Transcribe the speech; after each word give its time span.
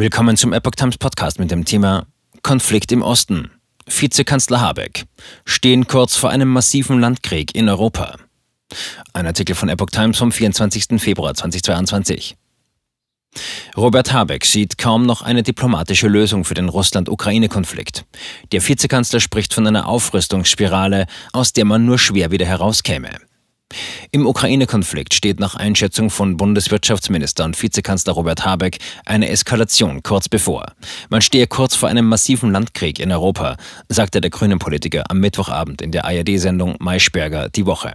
Willkommen 0.00 0.38
zum 0.38 0.54
Epoch 0.54 0.76
Times 0.76 0.96
Podcast 0.96 1.38
mit 1.38 1.50
dem 1.50 1.66
Thema 1.66 2.06
Konflikt 2.40 2.90
im 2.90 3.02
Osten. 3.02 3.50
Vizekanzler 3.86 4.62
Habeck 4.62 5.04
stehen 5.44 5.88
kurz 5.88 6.16
vor 6.16 6.30
einem 6.30 6.48
massiven 6.48 7.00
Landkrieg 7.00 7.54
in 7.54 7.68
Europa. 7.68 8.16
Ein 9.12 9.26
Artikel 9.26 9.54
von 9.54 9.68
Epoch 9.68 9.90
Times 9.90 10.16
vom 10.16 10.32
24. 10.32 10.98
Februar 10.98 11.34
2022. 11.34 12.34
Robert 13.76 14.10
Habeck 14.10 14.46
sieht 14.46 14.78
kaum 14.78 15.04
noch 15.04 15.20
eine 15.20 15.42
diplomatische 15.42 16.08
Lösung 16.08 16.46
für 16.46 16.54
den 16.54 16.70
Russland-Ukraine-Konflikt. 16.70 18.06
Der 18.52 18.66
Vizekanzler 18.66 19.20
spricht 19.20 19.52
von 19.52 19.66
einer 19.66 19.86
Aufrüstungsspirale, 19.86 21.08
aus 21.34 21.52
der 21.52 21.66
man 21.66 21.84
nur 21.84 21.98
schwer 21.98 22.30
wieder 22.30 22.46
herauskäme. 22.46 23.18
Im 24.10 24.26
Ukraine-Konflikt 24.26 25.14
steht 25.14 25.38
nach 25.38 25.54
Einschätzung 25.54 26.10
von 26.10 26.36
Bundeswirtschaftsminister 26.36 27.44
und 27.44 27.60
Vizekanzler 27.60 28.14
Robert 28.14 28.44
Habeck 28.44 28.78
eine 29.06 29.28
Eskalation 29.28 30.02
kurz 30.02 30.28
bevor. 30.28 30.72
Man 31.08 31.22
stehe 31.22 31.46
kurz 31.46 31.76
vor 31.76 31.88
einem 31.88 32.06
massiven 32.06 32.50
Landkrieg 32.50 32.98
in 32.98 33.12
Europa, 33.12 33.56
sagte 33.88 34.20
der 34.20 34.30
grünen 34.30 34.58
Politiker 34.58 35.04
am 35.08 35.20
Mittwochabend 35.20 35.82
in 35.82 35.92
der 35.92 36.04
ARD-Sendung 36.04 36.76
Maischberger 36.80 37.48
die 37.48 37.66
Woche. 37.66 37.92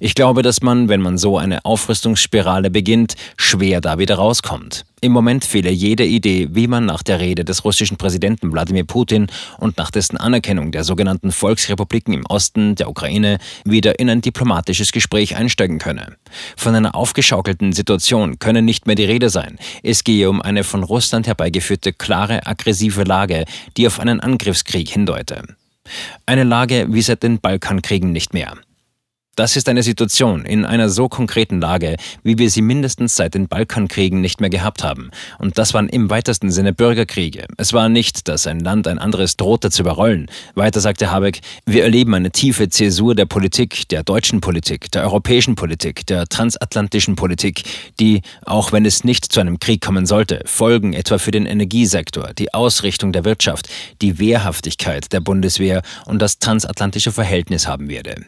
Ich 0.00 0.14
glaube, 0.14 0.42
dass 0.42 0.62
man, 0.62 0.88
wenn 0.88 1.00
man 1.00 1.16
so 1.16 1.38
eine 1.38 1.64
Aufrüstungsspirale 1.64 2.70
beginnt, 2.70 3.14
schwer 3.36 3.80
da 3.80 3.98
wieder 3.98 4.16
rauskommt. 4.16 4.84
Im 5.00 5.12
Moment 5.12 5.44
fehle 5.44 5.70
jede 5.70 6.04
Idee, 6.04 6.48
wie 6.52 6.66
man 6.66 6.86
nach 6.86 7.02
der 7.02 7.20
Rede 7.20 7.44
des 7.44 7.64
russischen 7.64 7.98
Präsidenten 7.98 8.52
Wladimir 8.52 8.84
Putin 8.84 9.26
und 9.58 9.76
nach 9.76 9.90
dessen 9.90 10.16
Anerkennung 10.16 10.72
der 10.72 10.82
sogenannten 10.82 11.30
Volksrepubliken 11.30 12.14
im 12.14 12.24
Osten 12.26 12.74
der 12.74 12.88
Ukraine 12.88 13.38
wieder 13.64 13.98
in 13.98 14.08
ein 14.08 14.22
diplomatisches 14.22 14.92
Gespräch 14.92 15.36
einsteigen 15.36 15.78
könne. 15.78 16.16
Von 16.56 16.74
einer 16.74 16.94
aufgeschaukelten 16.94 17.72
Situation 17.72 18.38
könne 18.38 18.62
nicht 18.62 18.86
mehr 18.86 18.96
die 18.96 19.04
Rede 19.04 19.28
sein. 19.28 19.58
Es 19.82 20.04
gehe 20.04 20.30
um 20.30 20.40
eine 20.40 20.64
von 20.64 20.82
Russland 20.82 21.26
herbeigeführte 21.26 21.92
klare, 21.92 22.46
aggressive 22.46 23.04
Lage, 23.04 23.44
die 23.76 23.86
auf 23.86 24.00
einen 24.00 24.20
Angriffskrieg 24.20 24.88
hindeute. 24.88 25.42
Eine 26.24 26.44
Lage 26.44 26.86
wie 26.88 27.02
seit 27.02 27.22
den 27.22 27.40
Balkankriegen 27.40 28.10
nicht 28.12 28.32
mehr. 28.32 28.54
Das 29.36 29.56
ist 29.56 29.68
eine 29.68 29.82
Situation 29.82 30.44
in 30.44 30.64
einer 30.64 30.88
so 30.88 31.08
konkreten 31.08 31.60
Lage, 31.60 31.96
wie 32.22 32.38
wir 32.38 32.50
sie 32.50 32.62
mindestens 32.62 33.16
seit 33.16 33.34
den 33.34 33.48
Balkankriegen 33.48 34.20
nicht 34.20 34.40
mehr 34.40 34.50
gehabt 34.50 34.84
haben. 34.84 35.10
Und 35.38 35.58
das 35.58 35.74
waren 35.74 35.88
im 35.88 36.08
weitesten 36.08 36.52
Sinne 36.52 36.72
Bürgerkriege. 36.72 37.46
Es 37.56 37.72
war 37.72 37.88
nicht, 37.88 38.28
dass 38.28 38.46
ein 38.46 38.60
Land 38.60 38.86
ein 38.86 39.00
anderes 39.00 39.36
drohte 39.36 39.70
zu 39.70 39.82
überrollen. 39.82 40.30
Weiter 40.54 40.80
sagte 40.80 41.10
Habeck, 41.10 41.40
wir 41.66 41.82
erleben 41.82 42.14
eine 42.14 42.30
tiefe 42.30 42.68
Zäsur 42.68 43.16
der 43.16 43.26
Politik, 43.26 43.88
der 43.88 44.04
deutschen 44.04 44.40
Politik, 44.40 44.92
der 44.92 45.02
europäischen 45.02 45.56
Politik, 45.56 46.06
der 46.06 46.26
transatlantischen 46.26 47.16
Politik, 47.16 47.64
die, 47.98 48.22
auch 48.44 48.70
wenn 48.70 48.84
es 48.84 49.02
nicht 49.02 49.32
zu 49.32 49.40
einem 49.40 49.58
Krieg 49.58 49.80
kommen 49.80 50.06
sollte, 50.06 50.42
Folgen 50.46 50.92
etwa 50.92 51.18
für 51.18 51.32
den 51.32 51.46
Energiesektor, 51.46 52.32
die 52.34 52.54
Ausrichtung 52.54 53.12
der 53.12 53.24
Wirtschaft, 53.24 53.68
die 54.00 54.20
Wehrhaftigkeit 54.20 55.12
der 55.12 55.20
Bundeswehr 55.20 55.82
und 56.06 56.22
das 56.22 56.38
transatlantische 56.38 57.10
Verhältnis 57.10 57.66
haben 57.66 57.88
werde. 57.88 58.26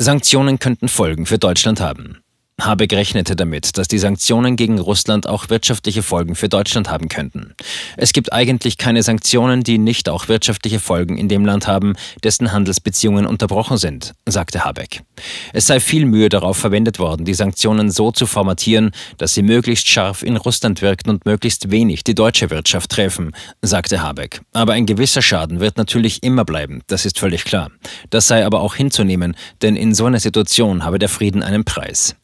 Sanktionen 0.00 0.58
könnten 0.58 0.88
Folgen 0.88 1.24
für 1.26 1.38
Deutschland 1.38 1.80
haben. 1.80 2.23
Habeck 2.60 2.92
rechnete 2.92 3.34
damit, 3.34 3.76
dass 3.78 3.88
die 3.88 3.98
Sanktionen 3.98 4.54
gegen 4.54 4.78
Russland 4.78 5.28
auch 5.28 5.50
wirtschaftliche 5.50 6.04
Folgen 6.04 6.36
für 6.36 6.48
Deutschland 6.48 6.88
haben 6.88 7.08
könnten. 7.08 7.52
Es 7.96 8.12
gibt 8.12 8.32
eigentlich 8.32 8.78
keine 8.78 9.02
Sanktionen, 9.02 9.64
die 9.64 9.76
nicht 9.76 10.08
auch 10.08 10.28
wirtschaftliche 10.28 10.78
Folgen 10.78 11.18
in 11.18 11.28
dem 11.28 11.44
Land 11.44 11.66
haben, 11.66 11.94
dessen 12.22 12.52
Handelsbeziehungen 12.52 13.26
unterbrochen 13.26 13.76
sind, 13.76 14.12
sagte 14.24 14.64
Habeck. 14.64 15.02
Es 15.52 15.66
sei 15.66 15.80
viel 15.80 16.06
Mühe 16.06 16.28
darauf 16.28 16.56
verwendet 16.56 17.00
worden, 17.00 17.24
die 17.24 17.34
Sanktionen 17.34 17.90
so 17.90 18.12
zu 18.12 18.24
formatieren, 18.24 18.92
dass 19.18 19.34
sie 19.34 19.42
möglichst 19.42 19.88
scharf 19.88 20.22
in 20.22 20.36
Russland 20.36 20.80
wirkten 20.80 21.10
und 21.10 21.26
möglichst 21.26 21.72
wenig 21.72 22.04
die 22.04 22.14
deutsche 22.14 22.50
Wirtschaft 22.50 22.90
treffen, 22.90 23.32
sagte 23.62 24.00
Habeck. 24.00 24.42
Aber 24.52 24.74
ein 24.74 24.86
gewisser 24.86 25.22
Schaden 25.22 25.58
wird 25.58 25.76
natürlich 25.76 26.22
immer 26.22 26.44
bleiben, 26.44 26.82
das 26.86 27.04
ist 27.04 27.18
völlig 27.18 27.44
klar. 27.44 27.72
Das 28.10 28.28
sei 28.28 28.46
aber 28.46 28.60
auch 28.60 28.76
hinzunehmen, 28.76 29.36
denn 29.60 29.74
in 29.74 29.92
so 29.92 30.06
einer 30.06 30.20
Situation 30.20 30.84
habe 30.84 31.00
der 31.00 31.08
Frieden 31.08 31.42
einen 31.42 31.64
Preis. 31.64 32.14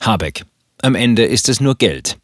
Habeck. 0.00 0.44
Am 0.82 0.94
Ende 0.94 1.24
ist 1.24 1.48
es 1.48 1.60
nur 1.60 1.76
Geld. 1.76 2.16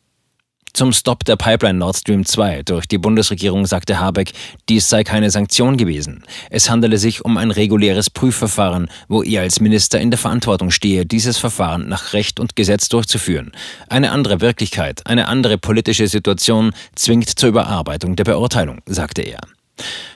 Zum 0.72 0.92
Stopp 0.92 1.24
der 1.24 1.36
Pipeline 1.36 1.78
Nord 1.78 1.96
Stream 1.96 2.26
2 2.26 2.62
durch 2.64 2.86
die 2.86 2.98
Bundesregierung 2.98 3.64
sagte 3.64 3.98
Habeck, 3.98 4.32
dies 4.68 4.90
sei 4.90 5.04
keine 5.04 5.30
Sanktion 5.30 5.78
gewesen. 5.78 6.22
Es 6.50 6.68
handele 6.68 6.98
sich 6.98 7.24
um 7.24 7.38
ein 7.38 7.50
reguläres 7.50 8.10
Prüfverfahren, 8.10 8.88
wo 9.08 9.22
er 9.22 9.42
als 9.42 9.60
Minister 9.60 9.98
in 9.98 10.10
der 10.10 10.18
Verantwortung 10.18 10.70
stehe, 10.70 11.06
dieses 11.06 11.38
Verfahren 11.38 11.88
nach 11.88 12.12
Recht 12.12 12.40
und 12.40 12.56
Gesetz 12.56 12.90
durchzuführen. 12.90 13.52
Eine 13.88 14.10
andere 14.10 14.42
Wirklichkeit, 14.42 15.06
eine 15.06 15.28
andere 15.28 15.56
politische 15.56 16.08
Situation 16.08 16.72
zwingt 16.94 17.38
zur 17.38 17.48
Überarbeitung 17.48 18.16
der 18.16 18.24
Beurteilung, 18.24 18.80
sagte 18.86 19.22
er. 19.22 19.40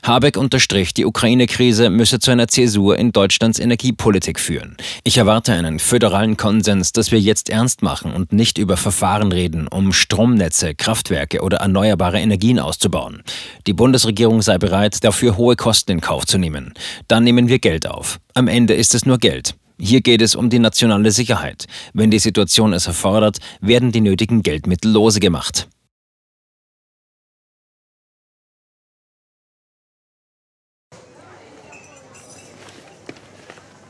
Habeck 0.02 0.36
unterstrich, 0.36 0.94
die 0.94 1.04
Ukraine-Krise 1.04 1.90
müsse 1.90 2.18
zu 2.18 2.30
einer 2.30 2.48
Zäsur 2.48 2.98
in 2.98 3.12
Deutschlands 3.12 3.58
Energiepolitik 3.58 4.40
führen. 4.40 4.76
Ich 5.04 5.18
erwarte 5.18 5.52
einen 5.52 5.78
föderalen 5.78 6.36
Konsens, 6.36 6.92
dass 6.92 7.12
wir 7.12 7.20
jetzt 7.20 7.50
ernst 7.50 7.82
machen 7.82 8.12
und 8.12 8.32
nicht 8.32 8.58
über 8.58 8.76
Verfahren 8.76 9.30
reden, 9.30 9.68
um 9.68 9.92
Stromnetze, 9.92 10.74
Kraftwerke 10.74 11.42
oder 11.42 11.58
erneuerbare 11.58 12.20
Energien 12.20 12.58
auszubauen. 12.58 13.22
Die 13.66 13.72
Bundesregierung 13.72 14.42
sei 14.42 14.58
bereit, 14.58 15.04
dafür 15.04 15.36
hohe 15.36 15.56
Kosten 15.56 15.92
in 15.92 16.00
Kauf 16.00 16.26
zu 16.26 16.38
nehmen. 16.38 16.74
Dann 17.08 17.24
nehmen 17.24 17.48
wir 17.48 17.58
Geld 17.58 17.86
auf. 17.86 18.18
Am 18.34 18.48
Ende 18.48 18.74
ist 18.74 18.94
es 18.94 19.06
nur 19.06 19.18
Geld. 19.18 19.54
Hier 19.78 20.00
geht 20.02 20.20
es 20.22 20.34
um 20.34 20.50
die 20.50 20.58
nationale 20.58 21.10
Sicherheit. 21.10 21.66
Wenn 21.94 22.10
die 22.10 22.18
Situation 22.18 22.72
es 22.72 22.86
erfordert, 22.86 23.38
werden 23.60 23.92
die 23.92 24.02
nötigen 24.02 24.42
Geldmittel 24.42 24.92
lose 24.92 25.20
gemacht. 25.20 25.68